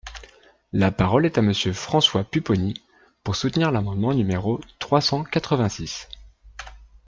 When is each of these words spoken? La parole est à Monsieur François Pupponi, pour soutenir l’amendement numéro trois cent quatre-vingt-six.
La 0.73 0.89
parole 0.89 1.27
est 1.27 1.37
à 1.37 1.43
Monsieur 1.43 1.73
François 1.73 2.23
Pupponi, 2.23 2.73
pour 3.23 3.35
soutenir 3.35 3.69
l’amendement 3.71 4.15
numéro 4.15 4.59
trois 4.79 4.99
cent 4.99 5.23
quatre-vingt-six. 5.23 6.07